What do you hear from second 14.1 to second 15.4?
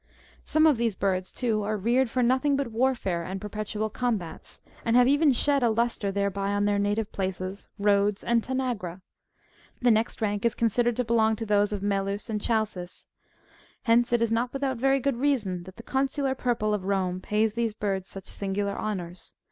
it is not without very good